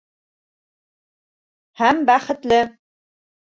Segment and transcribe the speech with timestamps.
[1.85, 2.61] Һәм бәхетле.